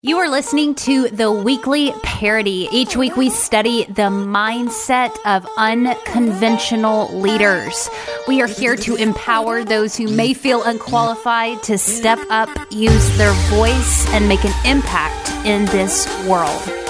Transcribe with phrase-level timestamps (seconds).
[0.00, 2.68] You are listening to the weekly Parady.
[2.70, 7.90] Each week we study the mindset of unconventional leaders.
[8.28, 13.32] We are here to empower those who may feel unqualified to step up, use their
[13.50, 16.87] voice, and make an impact in this world.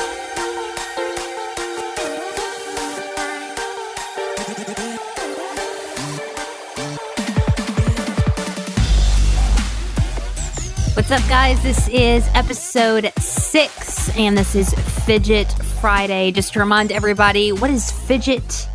[11.09, 11.62] What's up, guys?
[11.62, 14.75] This is episode six, and this is
[15.07, 15.50] Fidget
[15.81, 16.32] Friday.
[16.32, 18.68] Just to remind everybody, what is Fidget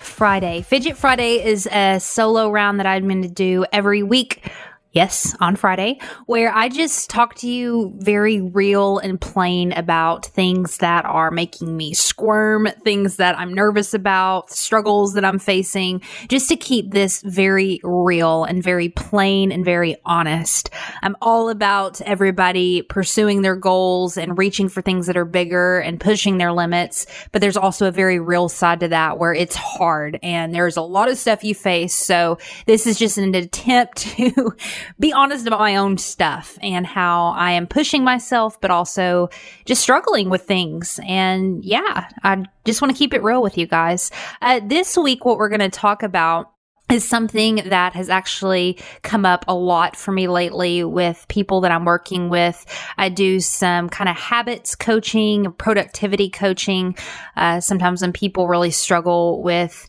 [0.00, 0.62] Friday?
[0.62, 4.50] Fidget Friday is a solo round that I'm going to do every week
[4.92, 10.78] Yes, on Friday, where I just talk to you very real and plain about things
[10.78, 16.48] that are making me squirm, things that I'm nervous about, struggles that I'm facing, just
[16.48, 20.70] to keep this very real and very plain and very honest.
[21.02, 26.00] I'm all about everybody pursuing their goals and reaching for things that are bigger and
[26.00, 27.06] pushing their limits.
[27.30, 30.82] But there's also a very real side to that where it's hard and there's a
[30.82, 31.94] lot of stuff you face.
[31.94, 34.56] So this is just an attempt to
[34.98, 39.28] be honest about my own stuff and how I am pushing myself, but also
[39.64, 41.00] just struggling with things.
[41.06, 44.10] And yeah, I just want to keep it real with you guys.
[44.42, 46.52] Uh, this week, what we're going to talk about
[46.90, 51.70] is something that has actually come up a lot for me lately with people that
[51.70, 52.64] I'm working with.
[52.98, 56.96] I do some kind of habits coaching, productivity coaching.
[57.36, 59.88] Uh, sometimes when people really struggle with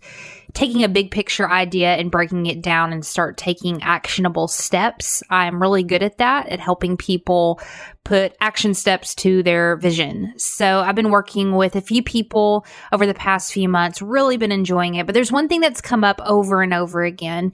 [0.54, 5.24] taking a big picture idea and breaking it down and start taking actionable steps.
[5.30, 7.60] I'm really good at that, at helping people
[8.04, 10.34] put action steps to their vision.
[10.38, 14.52] So I've been working with a few people over the past few months, really been
[14.52, 15.06] enjoying it.
[15.06, 17.52] But there's one thing that's come up over and over again.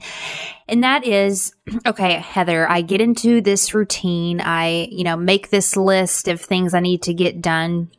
[0.66, 1.54] And that is,
[1.86, 4.40] okay, Heather, I get into this routine.
[4.40, 7.90] I, you know, make this list of things I need to get done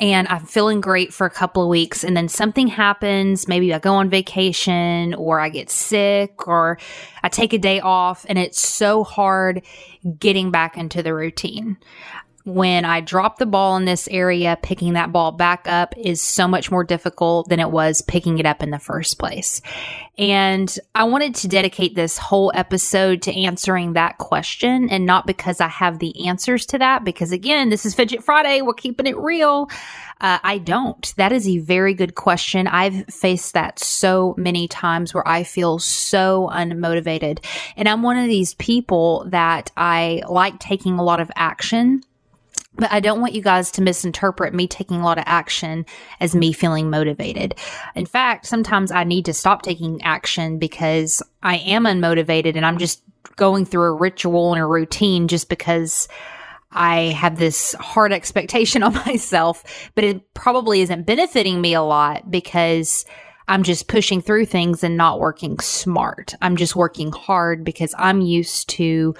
[0.00, 3.48] and I'm feeling great for a couple of weeks and then something happens.
[3.48, 6.78] Maybe I go on vacation or I get sick or
[7.22, 9.62] I take a day off and it's so hard
[10.18, 11.76] getting back into the routine
[12.46, 16.46] when I drop the ball in this area, picking that ball back up is so
[16.46, 19.60] much more difficult than it was picking it up in the first place.
[20.16, 25.60] And I wanted to dedicate this whole episode to answering that question and not because
[25.60, 28.62] I have the answers to that, because again, this is Fidget Friday.
[28.62, 29.68] We're keeping it real.
[30.20, 31.12] Uh, I don't.
[31.16, 32.68] That is a very good question.
[32.68, 37.44] I've faced that so many times where I feel so unmotivated.
[37.76, 42.04] And I'm one of these people that I like taking a lot of action
[42.76, 45.86] but I don't want you guys to misinterpret me taking a lot of action
[46.20, 47.54] as me feeling motivated.
[47.94, 52.78] In fact, sometimes I need to stop taking action because I am unmotivated and I'm
[52.78, 53.02] just
[53.36, 56.08] going through a ritual and a routine just because
[56.70, 62.30] I have this hard expectation on myself, but it probably isn't benefiting me a lot
[62.30, 63.04] because
[63.48, 66.34] I'm just pushing through things and not working smart.
[66.42, 69.14] I'm just working hard because I'm used to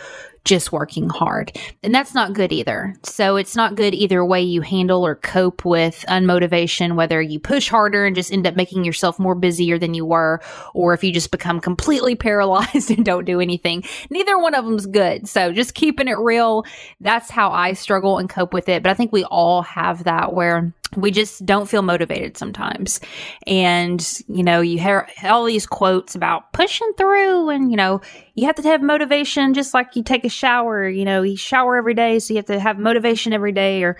[0.47, 1.53] just working hard.
[1.82, 2.94] And that's not good either.
[3.03, 7.69] So it's not good either way you handle or cope with unmotivation, whether you push
[7.69, 10.41] harder and just end up making yourself more busier than you were,
[10.72, 13.82] or if you just become completely paralyzed and don't do anything.
[14.09, 15.28] Neither one of them's good.
[15.28, 16.65] So just keeping it real.
[17.00, 18.84] That's how I struggle and cope with it.
[18.84, 23.00] But I think we all have that where we just don't feel motivated sometimes.
[23.47, 28.00] And, you know, you hear all these quotes about pushing through and, you know,
[28.34, 31.76] you have to have motivation just like you take a shower, you know, you shower
[31.76, 32.19] every day.
[32.19, 33.97] So you have to have motivation every day or,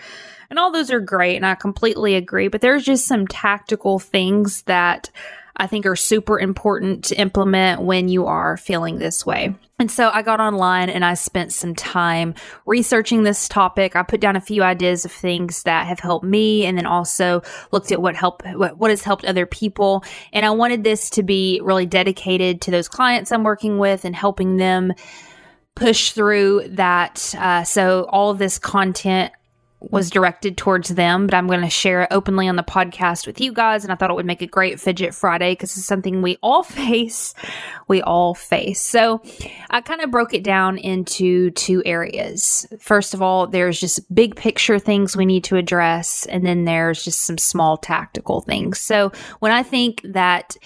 [0.49, 1.37] and all those are great.
[1.37, 2.49] And I completely agree.
[2.49, 5.11] But there's just some tactical things that
[5.57, 9.55] I think are super important to implement when you are feeling this way.
[9.79, 12.35] And so I got online and I spent some time
[12.65, 13.95] researching this topic.
[13.95, 17.43] I put down a few ideas of things that have helped me and then also
[17.73, 20.03] looked at what help what, what has helped other people.
[20.33, 24.17] And I wanted this to be really dedicated to those clients I'm working with and
[24.17, 24.95] helping them
[25.75, 27.35] push through that.
[27.39, 29.33] Uh, so all this content
[29.91, 33.41] was directed towards them, but I'm going to share it openly on the podcast with
[33.41, 33.85] you guys.
[33.85, 36.63] And I thought it would make a great Fidget Friday because it's something we all
[36.65, 37.35] face.
[37.89, 38.81] We all face.
[38.81, 39.23] So
[39.71, 42.67] I kind of broke it down into two areas.
[42.79, 47.05] First of all, there's just big picture things we need to address, and then there's
[47.05, 48.81] just some small tactical things.
[48.81, 50.57] So when I think that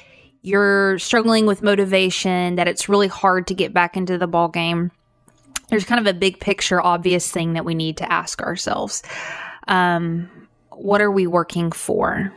[0.42, 4.90] you're struggling with motivation, that it's really hard to get back into the ball game
[5.70, 9.02] there's kind of a big picture, obvious thing that we need to ask ourselves.
[9.68, 10.28] Um,
[10.70, 12.32] what are we working for?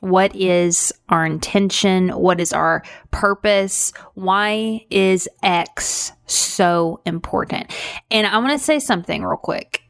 [0.00, 2.10] What is our intention?
[2.10, 3.92] What is our purpose?
[4.14, 7.72] Why is X so important?
[8.10, 9.82] And I want to say something real quick.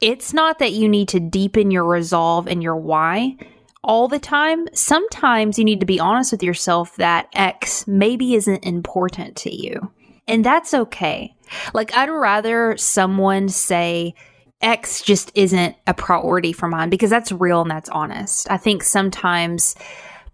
[0.00, 3.36] it's not that you need to deepen your resolve and your why
[3.84, 4.66] all the time.
[4.74, 9.92] Sometimes you need to be honest with yourself that X maybe isn't important to you.
[10.30, 11.34] And that's okay.
[11.74, 14.14] Like, I'd rather someone say,
[14.62, 18.50] X just isn't a priority for mine because that's real and that's honest.
[18.50, 19.74] I think sometimes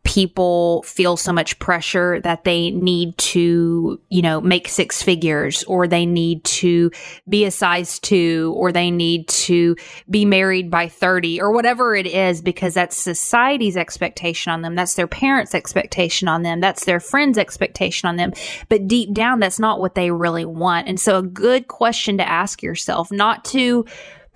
[0.07, 5.89] people feel so much pressure that they need to, you know, make six figures or
[5.89, 6.91] they need to
[7.29, 9.75] be a size two or they need to
[10.09, 14.77] be married by 30 or whatever it is because that's society's expectation on them.
[14.77, 16.61] That's their parents' expectation on them.
[16.61, 18.33] That's their friends' expectation on them.
[18.69, 20.87] But deep down, that's not what they really want.
[20.87, 23.85] And so a good question to ask yourself, not to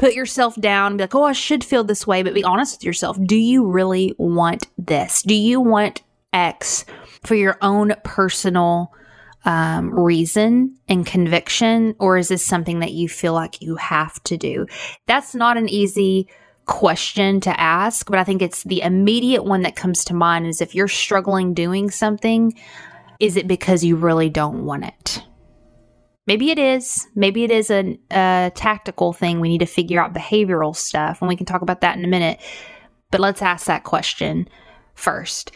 [0.00, 2.85] put yourself down, be like, oh, I should feel this way, but be honest with
[2.85, 3.19] yourself.
[3.23, 5.23] Do you really want this?
[5.23, 6.02] Do you want
[6.32, 6.87] X
[7.23, 8.94] for your own personal
[9.44, 14.38] um, reason and conviction, or is this something that you feel like you have to
[14.38, 14.67] do?
[15.06, 16.29] That's not an easy
[16.64, 20.62] question to ask, but I think it's the immediate one that comes to mind is
[20.62, 22.55] if you're struggling doing something,
[23.19, 25.23] is it because you really don't want it?
[26.31, 27.09] Maybe it is.
[27.17, 29.41] Maybe it is a, a tactical thing.
[29.41, 32.09] We need to figure out behavioral stuff, and we can talk about that in a
[32.09, 32.38] minute.
[33.11, 34.49] But let's ask that question
[34.94, 35.50] first.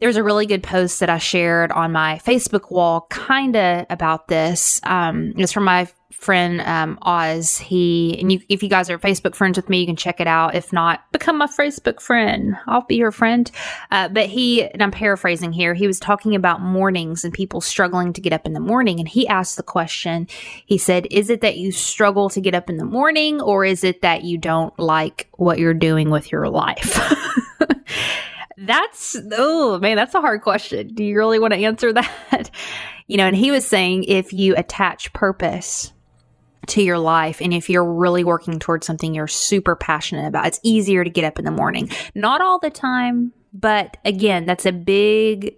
[0.00, 4.28] There's a really good post that I shared on my Facebook wall, kind of about
[4.28, 4.78] this.
[4.82, 7.58] Um, it's from my friend um, Oz.
[7.58, 10.26] He and you, if you guys are Facebook friends with me, you can check it
[10.26, 10.54] out.
[10.54, 12.56] If not, become my Facebook friend.
[12.66, 13.50] I'll be your friend.
[13.90, 15.74] Uh, but he and I'm paraphrasing here.
[15.74, 19.08] He was talking about mornings and people struggling to get up in the morning, and
[19.08, 20.26] he asked the question.
[20.66, 23.84] He said, "Is it that you struggle to get up in the morning, or is
[23.84, 26.98] it that you don't like what you're doing with your life?"
[28.56, 30.94] That's oh man, that's a hard question.
[30.94, 32.50] Do you really want to answer that?
[33.06, 35.92] you know, and he was saying if you attach purpose
[36.68, 40.60] to your life and if you're really working towards something you're super passionate about, it's
[40.62, 41.90] easier to get up in the morning.
[42.14, 45.56] Not all the time, but again, that's a big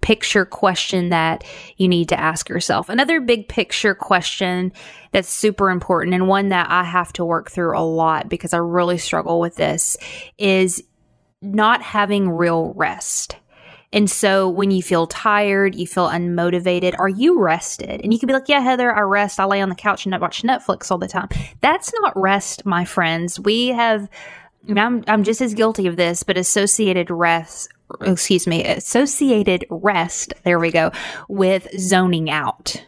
[0.00, 1.44] picture question that
[1.76, 2.88] you need to ask yourself.
[2.88, 4.72] Another big picture question
[5.12, 8.58] that's super important and one that I have to work through a lot because I
[8.58, 9.96] really struggle with this
[10.38, 10.82] is
[11.42, 13.36] not having real rest.
[13.92, 18.02] And so when you feel tired, you feel unmotivated, are you rested?
[18.02, 19.40] And you can be like, yeah, Heather, I rest.
[19.40, 21.28] I lay on the couch and I watch Netflix all the time.
[21.62, 23.40] That's not rest, my friends.
[23.40, 24.08] We have,
[24.68, 27.70] I'm, I'm just as guilty of this, but associated rest,
[28.02, 30.92] excuse me, associated rest, there we go,
[31.28, 32.84] with zoning out.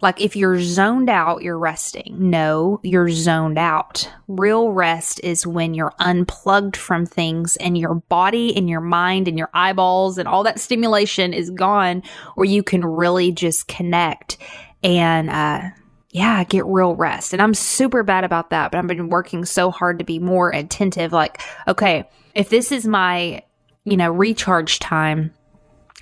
[0.00, 2.30] Like if you're zoned out, you're resting.
[2.30, 4.08] No, you're zoned out.
[4.28, 9.36] Real rest is when you're unplugged from things and your body and your mind and
[9.36, 12.02] your eyeballs and all that stimulation is gone
[12.36, 14.38] where you can really just connect
[14.82, 15.62] and, uh,
[16.10, 17.32] yeah, get real rest.
[17.32, 20.50] And I'm super bad about that, but I've been working so hard to be more
[20.50, 21.12] attentive.
[21.12, 23.42] Like, okay, if this is my,
[23.84, 25.34] you know, recharge time,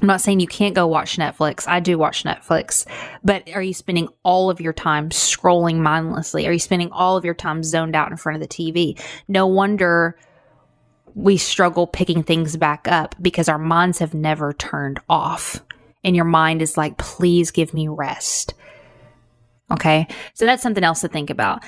[0.00, 1.66] I'm not saying you can't go watch Netflix.
[1.66, 2.87] I do watch Netflix,
[3.25, 6.46] but are you spending all of your time scrolling mindlessly?
[6.46, 9.00] Are you spending all of your time zoned out in front of the TV?
[9.26, 10.19] No wonder
[11.14, 15.62] we struggle picking things back up because our minds have never turned off.
[16.04, 18.52] And your mind is like, please give me rest.
[19.70, 20.06] Okay.
[20.34, 21.64] So that's something else to think about.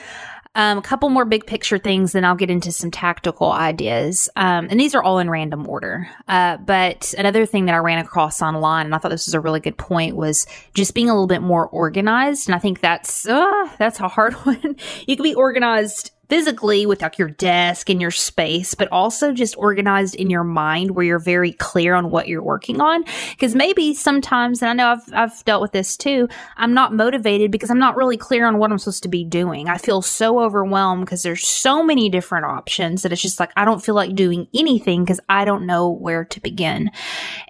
[0.59, 4.29] Um, a couple more big picture things, then I'll get into some tactical ideas.
[4.35, 6.09] Um, and these are all in random order.
[6.27, 9.41] Uh, but another thing that I ran across online, and I thought this was a
[9.41, 12.49] really good point, was just being a little bit more organized.
[12.49, 14.75] And I think that's uh, that's a hard one.
[15.07, 19.57] you can be organized physically with like your desk and your space, but also just
[19.57, 23.05] organized in your mind where you're very clear on what you're working on.
[23.39, 27.51] Cause maybe sometimes, and I know I've, I've dealt with this too, I'm not motivated
[27.51, 29.69] because I'm not really clear on what I'm supposed to be doing.
[29.69, 33.65] I feel so overwhelmed because there's so many different options that it's just like, I
[33.65, 36.91] don't feel like doing anything because I don't know where to begin.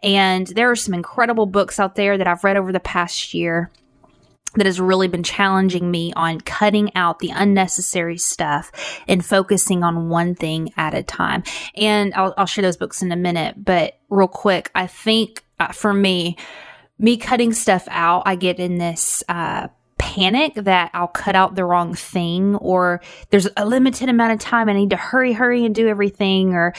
[0.03, 3.71] And there are some incredible books out there that I've read over the past year
[4.55, 8.73] that has really been challenging me on cutting out the unnecessary stuff
[9.07, 11.43] and focusing on one thing at a time.
[11.77, 15.73] And I'll, I'll share those books in a minute, but real quick, I think uh,
[15.73, 16.37] for me,
[16.99, 21.65] me cutting stuff out, I get in this, uh, panic that I'll cut out the
[21.65, 24.69] wrong thing or there's a limited amount of time.
[24.69, 26.73] I need to hurry, hurry and do everything or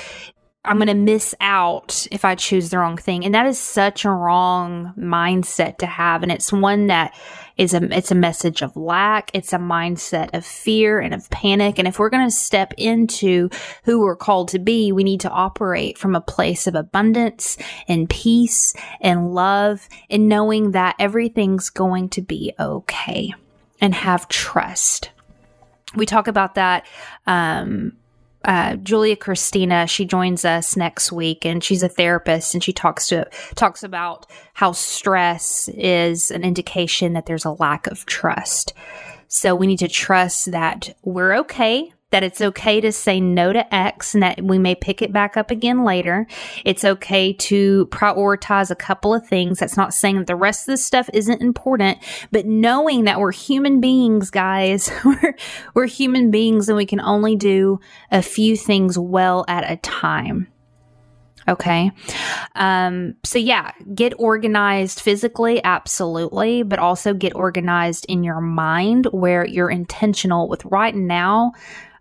[0.66, 3.24] I'm going to miss out if I choose the wrong thing.
[3.24, 6.22] And that is such a wrong mindset to have.
[6.22, 7.18] And it's one that
[7.56, 9.32] is a, it's a message of lack.
[9.34, 11.80] It's a mindset of fear and of panic.
[11.80, 13.50] And if we're going to step into
[13.86, 18.10] who we're called to be, we need to operate from a place of abundance and
[18.10, 23.34] peace and love and knowing that everything's going to be okay
[23.80, 25.12] and have trust.
[25.96, 26.86] we talk about that.
[27.26, 27.94] Um,
[28.46, 33.08] uh, Julia Christina, she joins us next week, and she's a therapist, and she talks
[33.08, 38.74] to talks about how stress is an indication that there's a lack of trust.
[39.28, 43.74] So we need to trust that we're okay that it's okay to say no to
[43.74, 46.28] X and that we may pick it back up again later.
[46.66, 49.60] It's okay to prioritize a couple of things.
[49.60, 52.00] That's not saying that the rest of the stuff isn't important,
[52.32, 55.36] but knowing that we're human beings, guys, we're,
[55.74, 57.80] we're human beings and we can only do
[58.12, 60.48] a few things well at a time.
[61.48, 61.92] Okay.
[62.54, 69.48] Um, so yeah, get organized physically, absolutely, but also get organized in your mind where
[69.48, 71.54] you're intentional with right now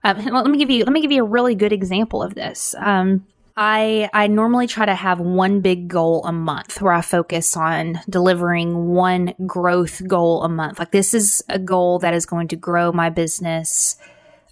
[0.05, 2.75] um, let me give you let me give you a really good example of this.
[2.79, 3.27] Um,
[3.57, 8.01] I I normally try to have one big goal a month where I focus on
[8.09, 10.79] delivering one growth goal a month.
[10.79, 13.97] Like this is a goal that is going to grow my business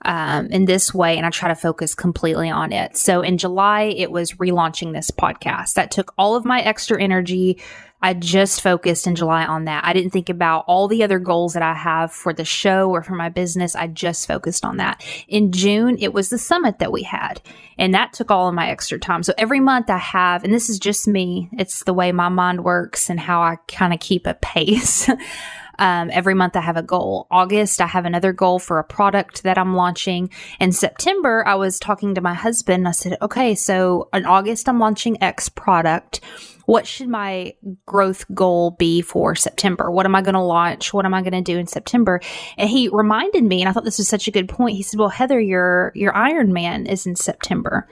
[0.07, 2.97] um, in this way, and I try to focus completely on it.
[2.97, 5.75] So in July, it was relaunching this podcast.
[5.75, 7.59] That took all of my extra energy
[8.03, 9.85] I just focused in July on that.
[9.85, 13.03] I didn't think about all the other goals that I have for the show or
[13.03, 13.75] for my business.
[13.75, 15.03] I just focused on that.
[15.29, 17.41] In June, it was the summit that we had,
[17.79, 19.23] and that took all of my extra time.
[19.23, 22.65] So every month I have, and this is just me, it's the way my mind
[22.65, 25.09] works and how I kind of keep a pace.
[25.79, 27.27] Um, every month I have a goal.
[27.31, 30.31] August, I have another goal for a product that I'm launching.
[30.61, 32.89] In September, I was talking to my husband.
[32.89, 36.21] I said, okay, so in August, I'm launching X product
[36.67, 37.55] what should my
[37.87, 39.91] growth goal be for September?
[39.91, 40.93] What am I going to launch?
[40.93, 42.21] What am I going to do in September?
[42.59, 44.77] And he reminded me, and I thought this was such a good point.
[44.77, 47.89] He said, "Well, Heather, your your Iron Man is in September.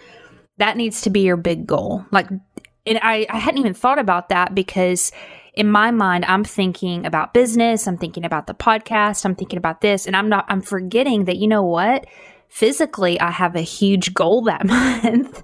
[0.59, 4.29] That needs to be your big goal." Like, and I I hadn't even thought about
[4.31, 5.12] that because
[5.56, 7.87] in my mind, I'm thinking about business.
[7.87, 9.25] I'm thinking about the podcast.
[9.25, 10.44] I'm thinking about this, and I'm not.
[10.49, 12.06] I'm forgetting that you know what
[12.49, 15.42] physically I have a huge goal that month.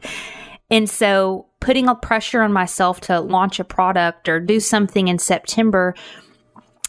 [0.70, 5.18] And so putting a pressure on myself to launch a product or do something in
[5.18, 5.96] September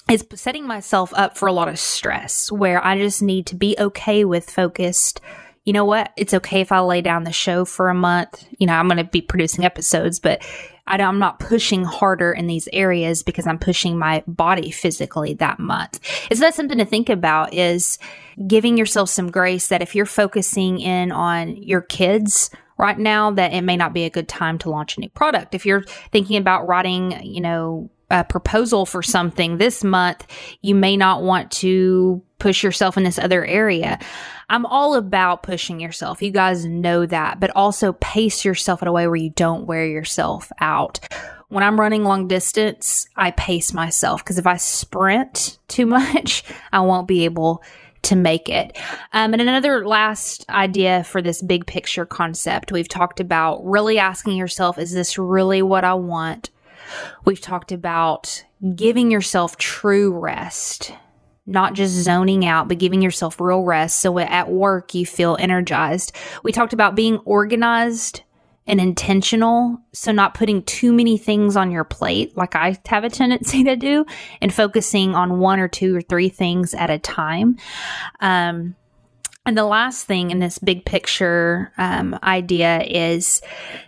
[0.10, 3.76] is setting myself up for a lot of stress where I just need to be
[3.80, 5.22] okay with focused.
[5.66, 6.12] You know what?
[6.18, 8.46] It's okay if I lay down the show for a month.
[8.60, 10.44] You know, I'm going to be producing episodes, but
[10.88, 15.60] I, am not pushing harder in these areas because I'm pushing my body physically that
[15.60, 16.00] month.
[16.30, 17.54] Is that something to think about?
[17.54, 17.98] Is
[18.48, 23.54] giving yourself some grace that if you're focusing in on your kids right now that
[23.54, 25.54] it may not be a good time to launch a new product.
[25.54, 30.28] If you're thinking about writing, you know, a proposal for something this month,
[30.62, 34.00] you may not want to push yourself in this other area.
[34.50, 36.22] I'm all about pushing yourself.
[36.22, 39.86] You guys know that, but also pace yourself in a way where you don't wear
[39.86, 41.00] yourself out.
[41.48, 46.82] When I'm running long distance, I pace myself because if I sprint too much, I
[46.82, 47.64] won't be able
[48.04, 48.78] to make it.
[49.14, 54.38] Um, and another last idea for this big picture concept, we've talked about really asking
[54.38, 56.50] yourself, is this really what I want?
[57.26, 58.44] We've talked about
[58.76, 60.94] giving yourself true rest,
[61.46, 64.00] not just zoning out, but giving yourself real rest.
[64.00, 66.16] So at work, you feel energized.
[66.44, 68.24] We talked about being organized
[68.68, 69.80] and intentional.
[69.92, 73.76] So, not putting too many things on your plate, like I have a tendency to
[73.76, 74.06] do,
[74.40, 77.58] and focusing on one or two or three things at a time.
[78.20, 78.76] Um,
[79.46, 83.42] and the last thing in this big picture um, idea is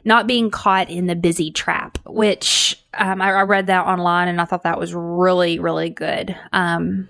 [0.03, 4.41] not being caught in the busy trap, which um, I, I, read that online and
[4.41, 6.35] I thought that was really, really good.
[6.51, 7.07] Um,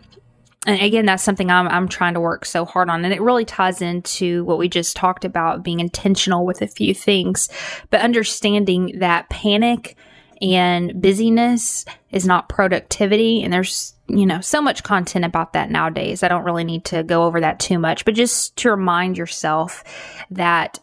[0.66, 3.06] and again, that's something I'm, I'm trying to work so hard on.
[3.06, 6.94] And it really ties into what we just talked about being intentional with a few
[6.94, 7.50] things,
[7.90, 9.98] but understanding that panic
[10.42, 13.42] and busyness is not productivity.
[13.42, 16.24] And there's, you know, so much content about that nowadays.
[16.24, 19.84] I don't really need to go over that too much, but just to remind yourself
[20.32, 20.79] that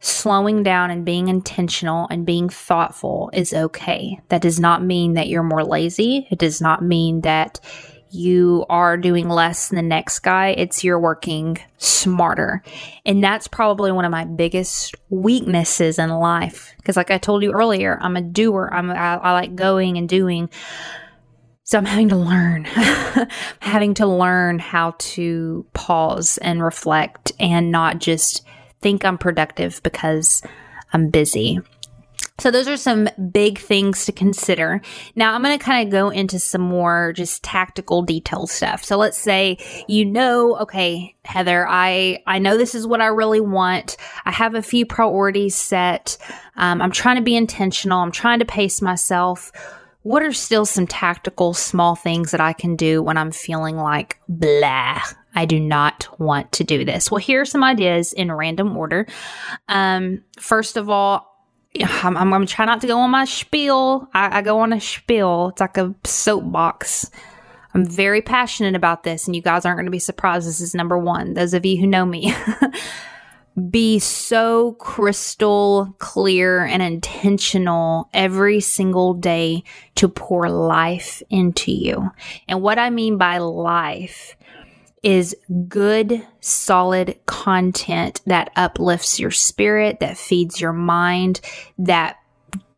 [0.00, 4.18] slowing down and being intentional and being thoughtful is okay.
[4.28, 6.26] That does not mean that you're more lazy.
[6.30, 7.60] It does not mean that
[8.10, 10.48] you are doing less than the next guy.
[10.48, 12.62] It's you're working smarter.
[13.06, 16.74] And that's probably one of my biggest weaknesses in life.
[16.76, 20.08] Because, like I told you earlier, I'm a doer, I'm, I, I like going and
[20.08, 20.50] doing.
[21.64, 22.64] So I'm having to learn,
[23.60, 28.44] having to learn how to pause and reflect and not just
[28.80, 30.42] think I'm productive because
[30.92, 31.60] I'm busy.
[32.38, 34.80] So those are some big things to consider.
[35.14, 38.82] Now I'm going to kind of go into some more just tactical detail stuff.
[38.82, 43.40] So let's say you know, okay, Heather, I, I know this is what I really
[43.40, 43.96] want.
[44.24, 46.16] I have a few priorities set.
[46.56, 48.00] Um, I'm trying to be intentional.
[48.00, 49.52] I'm trying to pace myself.
[50.02, 54.18] What are still some tactical small things that I can do when I'm feeling like
[54.28, 55.00] blah?
[55.34, 57.10] I do not want to do this.
[57.10, 59.06] Well, here are some ideas in random order.
[59.68, 61.28] Um, first of all,
[61.80, 64.08] I'm, I'm going to try not to go on my spiel.
[64.12, 65.50] I, I go on a spiel.
[65.50, 67.10] It's like a soapbox.
[67.74, 70.46] I'm very passionate about this, and you guys aren't going to be surprised.
[70.46, 71.32] This is number one.
[71.32, 72.34] Those of you who know me.
[73.70, 79.62] be so crystal clear and intentional every single day
[79.96, 82.10] to pour life into you.
[82.48, 84.36] And what I mean by life
[85.02, 85.36] is
[85.68, 91.40] good, solid content that uplifts your spirit, that feeds your mind,
[91.78, 92.16] that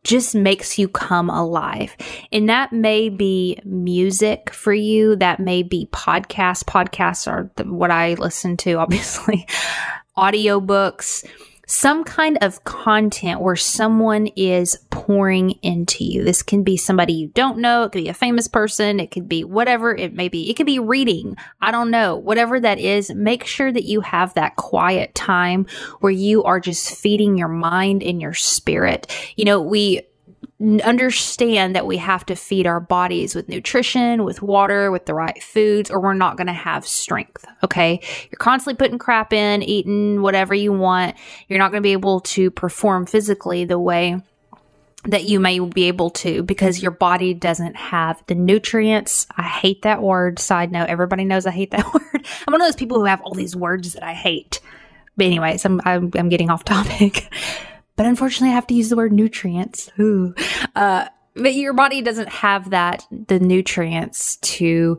[0.03, 1.95] just makes you come alive.
[2.31, 5.15] And that may be music for you.
[5.15, 6.63] That may be podcasts.
[6.63, 9.47] Podcasts are the, what I listen to, obviously.
[10.17, 11.25] Audiobooks
[11.67, 16.23] some kind of content where someone is pouring into you.
[16.23, 17.83] This can be somebody you don't know.
[17.83, 18.99] It could be a famous person.
[18.99, 20.49] It could be whatever it may be.
[20.49, 21.35] It could be reading.
[21.61, 22.15] I don't know.
[22.15, 25.65] Whatever that is, make sure that you have that quiet time
[26.01, 29.11] where you are just feeding your mind and your spirit.
[29.35, 30.01] You know, we,
[30.83, 35.41] understand that we have to feed our bodies with nutrition, with water, with the right
[35.41, 37.45] foods, or we're not going to have strength.
[37.63, 37.99] Okay.
[38.31, 41.15] You're constantly putting crap in, eating whatever you want.
[41.47, 44.21] You're not going to be able to perform physically the way
[45.05, 49.27] that you may be able to because your body doesn't have the nutrients.
[49.37, 50.39] I hate that word.
[50.39, 52.03] Side note, everybody knows I hate that word.
[52.13, 54.59] I'm one of those people who have all these words that I hate.
[55.17, 57.29] But anyways, I'm, I'm, I'm getting off topic.
[57.95, 59.91] but unfortunately, I have to use the word nutrients.
[59.99, 60.33] Ooh.
[60.75, 64.97] Uh, but your body doesn't have that, the nutrients to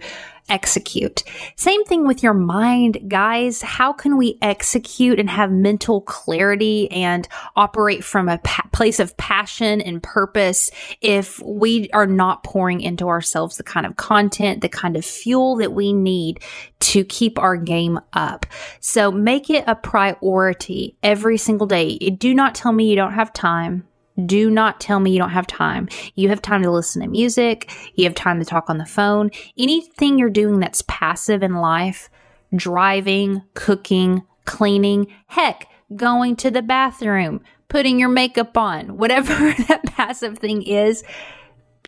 [0.49, 1.23] execute.
[1.57, 3.63] Same thing with your mind, guys.
[3.63, 7.27] How can we execute and have mental clarity and
[7.57, 13.09] operate from a pa- place of passion and purpose if we are not pouring into
[13.09, 16.41] ourselves the kind of content, the kind of fuel that we need
[16.81, 18.47] to keep our game up?
[18.81, 21.99] So make it a priority every single day.
[21.99, 23.87] Do not tell me you don't have time.
[24.25, 25.89] Do not tell me you don't have time.
[26.15, 27.71] You have time to listen to music.
[27.95, 29.31] You have time to talk on the phone.
[29.59, 32.09] Anything you're doing that's passive in life,
[32.55, 39.35] driving, cooking, cleaning, heck, going to the bathroom, putting your makeup on, whatever
[39.69, 41.05] that passive thing is,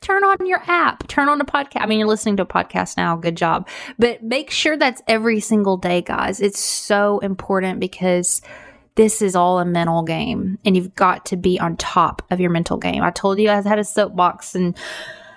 [0.01, 1.83] turn on your app, turn on a podcast.
[1.83, 3.17] I mean, you're listening to a podcast now.
[3.17, 3.69] Good job.
[3.99, 6.41] But make sure that's every single day, guys.
[6.41, 8.43] It's so important because
[8.99, 12.51] this is all a mental game and you've got to be on top of your
[12.51, 13.01] mental game.
[13.01, 14.77] I told you I had a soapbox and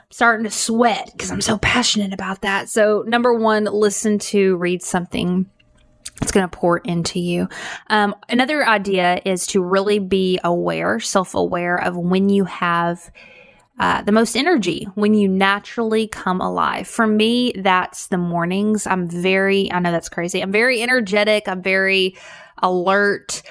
[0.10, 2.70] starting to sweat because I'm so passionate about that.
[2.70, 5.46] So, number one, listen to, read something
[6.24, 7.50] it's going to pour into you.
[7.88, 13.12] Um, another idea is to really be aware, self aware of when you have
[13.80, 16.88] uh, the most energy, when you naturally come alive.
[16.88, 18.88] For me, that's the mornings.
[18.88, 20.42] I'm very, I know that's crazy.
[20.42, 21.48] I'm very energetic.
[21.48, 22.16] I'm very
[22.62, 23.42] alert.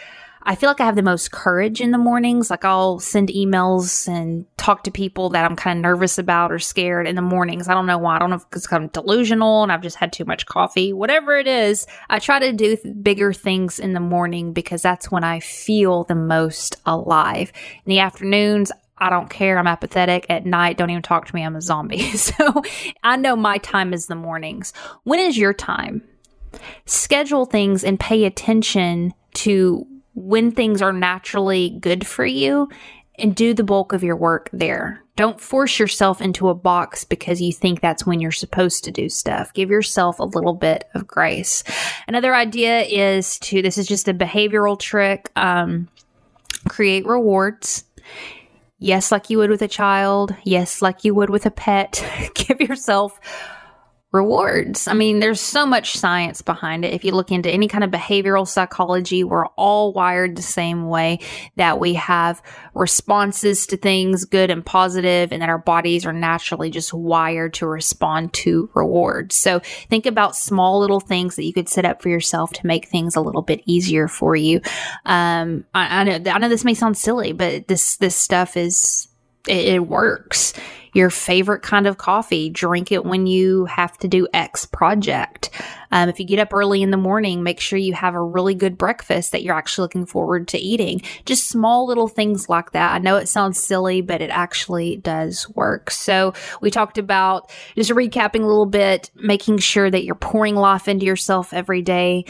[0.42, 2.50] I feel like I have the most courage in the mornings.
[2.50, 6.58] Like I'll send emails and talk to people that I'm kind of nervous about or
[6.58, 7.68] scared in the mornings.
[7.68, 8.16] I don't know why.
[8.16, 10.92] I don't know if it's I'm delusional and I've just had too much coffee.
[10.92, 15.24] Whatever it is, I try to do bigger things in the morning because that's when
[15.24, 17.52] I feel the most alive.
[17.84, 19.58] In the afternoons, I don't care.
[19.58, 20.76] I'm apathetic at night.
[20.76, 21.42] Don't even talk to me.
[21.44, 22.10] I'm a zombie.
[22.16, 22.62] So
[23.02, 24.72] I know my time is the mornings.
[25.04, 26.02] When is your time?
[26.86, 32.68] Schedule things and pay attention to when things are naturally good for you
[33.18, 35.02] and do the bulk of your work there.
[35.16, 39.08] Don't force yourself into a box because you think that's when you're supposed to do
[39.08, 39.52] stuff.
[39.52, 41.62] Give yourself a little bit of grace.
[42.08, 45.88] Another idea is to, this is just a behavioral trick, um,
[46.68, 47.84] create rewards.
[48.78, 50.34] Yes, like you would with a child.
[50.42, 52.02] Yes, like you would with a pet.
[52.34, 53.20] Give yourself
[54.12, 54.88] rewards.
[54.88, 56.92] I mean, there's so much science behind it.
[56.92, 61.20] If you look into any kind of behavioral psychology, we're all wired the same way
[61.56, 62.42] that we have
[62.74, 67.66] responses to things, good and positive, and that our bodies are naturally just wired to
[67.66, 69.36] respond to rewards.
[69.36, 72.88] So think about small little things that you could set up for yourself to make
[72.88, 74.60] things a little bit easier for you.
[75.06, 79.06] Um, I, I know, I know this may sound silly, but this, this stuff is,
[79.46, 80.54] it, it works
[80.92, 82.50] your favorite kind of coffee.
[82.50, 85.50] Drink it when you have to do X project.
[85.92, 88.54] Um, if you get up early in the morning, make sure you have a really
[88.54, 91.02] good breakfast that you're actually looking forward to eating.
[91.24, 92.92] Just small little things like that.
[92.92, 95.90] I know it sounds silly, but it actually does work.
[95.90, 100.88] So we talked about just recapping a little bit, making sure that you're pouring life
[100.88, 102.24] into yourself every day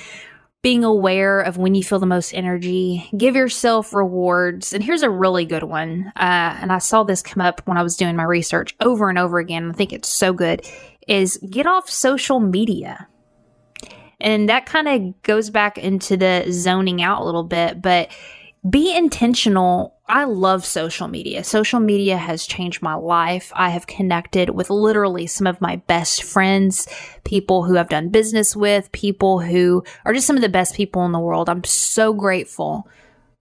[0.63, 4.73] being aware of when you feel the most energy, give yourself rewards.
[4.73, 6.13] And here's a really good one.
[6.17, 9.19] Uh, and I saw this come up when I was doing my research over and
[9.19, 9.71] over again.
[9.71, 10.67] I think it's so good
[11.09, 13.09] is get off social media.
[14.21, 18.11] And that kind of goes back into the zoning out a little bit, but
[18.69, 19.97] be intentional.
[20.11, 21.45] I love social media.
[21.45, 23.53] Social media has changed my life.
[23.55, 26.89] I have connected with literally some of my best friends,
[27.23, 31.05] people who I've done business with, people who are just some of the best people
[31.07, 31.49] in the world.
[31.49, 32.89] I'm so grateful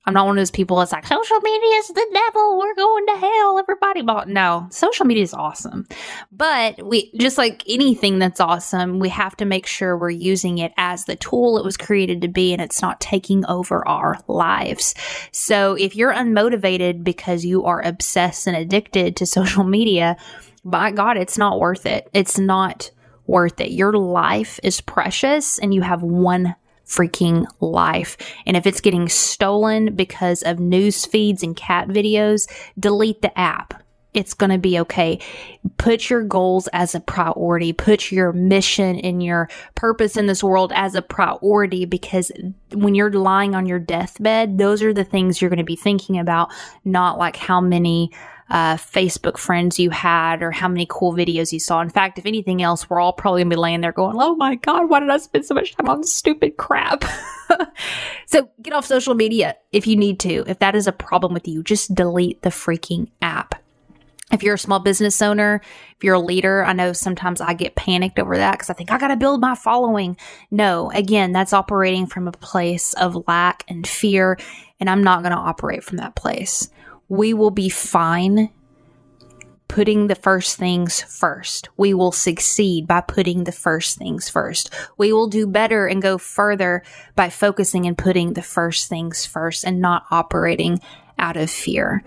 [0.10, 2.58] I'm not one of those people that's like, social media is the devil.
[2.58, 3.60] We're going to hell.
[3.60, 4.28] Everybody bought.
[4.28, 5.88] No, social media is awesome.
[6.32, 10.74] But we, just like anything that's awesome, we have to make sure we're using it
[10.78, 14.96] as the tool it was created to be and it's not taking over our lives.
[15.32, 20.18] So if you're unmotivated because you are obsessed and addicted to social media,
[20.66, 22.10] by God, it's not worth it.
[22.16, 22.90] It's not
[23.28, 23.70] worth it.
[23.70, 26.56] Your life is precious and you have one
[26.90, 28.18] freaking life.
[28.46, 32.50] And if it's getting stolen because of news feeds and cat videos,
[32.80, 33.84] delete the app.
[34.16, 35.20] It's going to be okay.
[35.78, 37.74] Put your goals as a priority.
[37.74, 42.32] Put your mission and your purpose in this world as a priority because
[42.74, 46.18] when you're lying on your deathbed, those are the things you're going to be thinking
[46.18, 46.52] about,
[46.84, 48.12] not like how many
[48.50, 51.82] uh, Facebook friends you had or how many cool videos you saw.
[51.82, 54.56] In fact, if anything else, we're all probably gonna be laying there going, Oh my
[54.56, 57.04] God, why did I spend so much time on stupid crap?
[58.26, 60.44] so get off social media if you need to.
[60.48, 63.56] If that is a problem with you, just delete the freaking app.
[64.32, 65.62] If you're a small business owner,
[65.98, 68.92] if you're a leader, I know sometimes I get panicked over that because I think
[68.92, 70.18] I got to build my following.
[70.52, 74.38] No, again, that's operating from a place of lack and fear,
[74.80, 76.70] and I'm not going to operate from that place
[77.10, 78.50] we will be fine
[79.68, 81.70] putting the first things first.
[81.78, 84.74] We will succeed by putting the first things first.
[84.98, 86.84] We will do better and go further
[87.16, 90.80] by focusing and putting the first things first and not operating
[91.20, 92.04] out of fear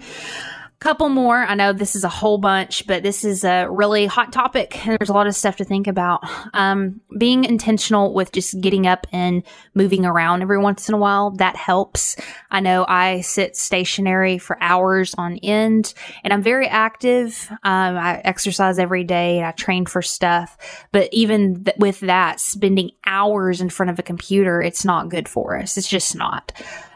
[0.83, 1.39] couple more.
[1.39, 4.85] I know this is a whole bunch, but this is a really hot topic.
[4.85, 6.23] And there's a lot of stuff to think about.
[6.55, 11.31] Um, being intentional with just getting up and moving around every once in a while,
[11.37, 12.17] that helps.
[12.51, 17.49] I know I sit stationary for hours on end and I'm very active.
[17.63, 20.59] Um, I exercise every day and I train for stuff,
[20.91, 25.29] but even th- with that, spending hours in front of a computer, it's not good
[25.29, 25.77] for us.
[25.77, 26.53] It's just not.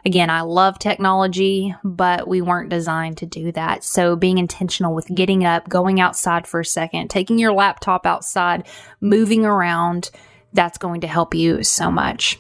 [0.06, 3.82] Again, I love technology, but we weren't designed to do that.
[3.82, 8.68] So being intentional with getting up, going outside for a second, taking your laptop outside,
[9.00, 10.12] moving around,
[10.52, 12.38] that's going to help you so much.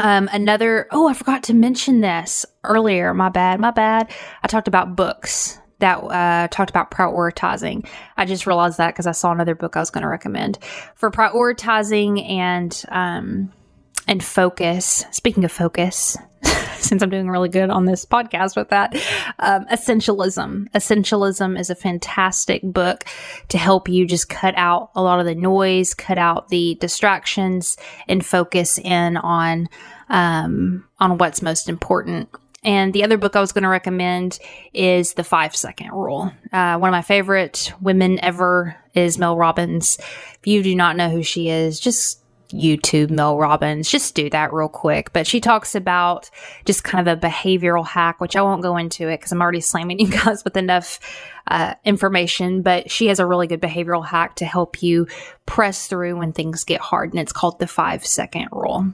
[0.00, 3.14] Um, another, oh, I forgot to mention this earlier.
[3.14, 4.10] My bad, my bad.
[4.42, 7.86] I talked about books that uh, talked about prioritizing.
[8.16, 10.58] I just realized that because I saw another book I was going to recommend
[10.96, 13.52] for prioritizing and um,
[14.08, 15.04] and focus.
[15.12, 16.16] Speaking of focus,
[16.84, 18.94] since I'm doing really good on this podcast with that.
[19.38, 20.70] Um, Essentialism.
[20.70, 23.04] Essentialism is a fantastic book
[23.48, 27.76] to help you just cut out a lot of the noise, cut out the distractions,
[28.08, 29.68] and focus in on
[30.08, 32.28] um, on what's most important.
[32.62, 34.38] And the other book I was going to recommend
[34.74, 36.30] is The Five Second Rule.
[36.52, 39.98] Uh, one of my favorite women ever is Mel Robbins.
[39.98, 43.90] If you do not know who she is, just YouTube Mel Robbins.
[43.90, 45.12] Just do that real quick.
[45.12, 46.30] But she talks about
[46.64, 49.60] just kind of a behavioral hack, which I won't go into it because I'm already
[49.60, 51.00] slamming you guys with enough
[51.46, 52.62] uh, information.
[52.62, 55.06] But she has a really good behavioral hack to help you
[55.46, 57.10] press through when things get hard.
[57.10, 58.92] And it's called the five second rule.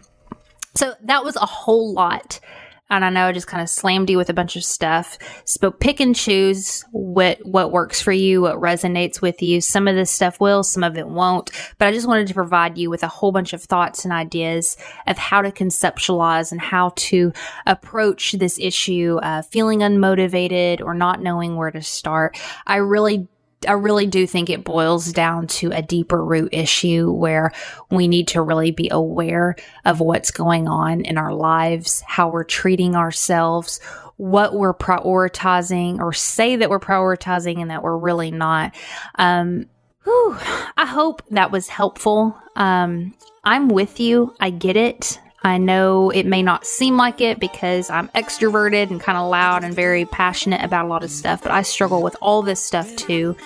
[0.75, 2.41] So that was a whole lot
[2.89, 5.19] and I know I just kind of slammed you with a bunch of stuff.
[5.45, 9.61] So pick and choose what what works for you, what resonates with you.
[9.61, 11.51] Some of this stuff will, some of it won't.
[11.79, 14.77] But I just wanted to provide you with a whole bunch of thoughts and ideas
[15.07, 17.33] of how to conceptualize and how to
[17.67, 22.39] approach this issue, uh, feeling unmotivated or not knowing where to start.
[22.67, 23.29] I really
[23.67, 27.53] I really do think it boils down to a deeper root issue where
[27.91, 32.45] we need to really be aware of what's going on in our lives, how we're
[32.45, 33.81] treating ourselves,
[34.17, 38.75] what we're prioritizing or say that we're prioritizing and that we're really not.
[39.17, 39.67] Um,
[40.05, 40.37] whew,
[40.77, 42.37] I hope that was helpful.
[42.57, 43.15] Um,
[43.45, 44.35] I'm with you.
[44.41, 45.21] I get it.
[45.47, 49.63] I know it may not seem like it because I'm extroverted and kind of loud
[49.63, 52.95] and very passionate about a lot of stuff, but I struggle with all this stuff
[52.97, 53.37] too.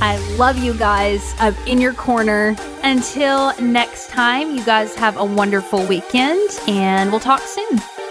[0.00, 1.34] I love you guys.
[1.38, 2.56] I'm in your corner.
[2.82, 8.01] Until next time, you guys have a wonderful weekend and we'll talk soon.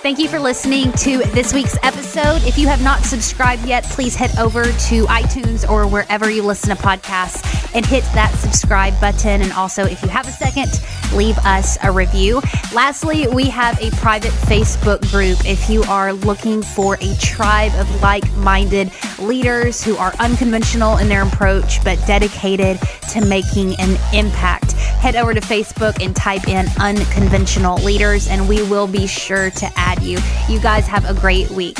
[0.00, 2.44] Thank you for listening to this week's episode.
[2.44, 6.74] If you have not subscribed yet, please head over to iTunes or wherever you listen
[6.74, 9.42] to podcasts and hit that subscribe button.
[9.42, 10.70] And also, if you have a second,
[11.12, 12.40] leave us a review.
[12.72, 18.00] Lastly, we have a private Facebook group if you are looking for a tribe of
[18.00, 22.78] like minded leaders who are unconventional in their approach but dedicated
[23.10, 24.57] to making an impact.
[25.00, 29.70] Head over to Facebook and type in Unconventional Leaders, and we will be sure to
[29.76, 30.18] add you.
[30.48, 31.78] You guys have a great week.